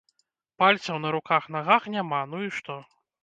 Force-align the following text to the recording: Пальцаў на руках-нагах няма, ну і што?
Пальцаў 0.63 0.95
на 1.03 1.11
руках-нагах 1.17 1.81
няма, 1.97 2.21
ну 2.35 2.43
і 2.49 2.51
што? 2.59 2.79